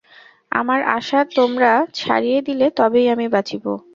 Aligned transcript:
আমার 0.51 0.79
আশা 0.97 1.19
তোমরা 1.35 1.71
ছাড়িয়া 1.93 2.39
দিলে 2.47 2.65
তবেই 2.77 3.07
আমি 3.09 3.25
বাঁচিব। 3.33 3.63